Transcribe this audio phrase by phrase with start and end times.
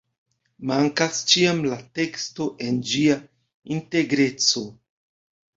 [0.69, 3.19] Mankas ĉiam la teksto en ĝia
[3.77, 4.65] integreco.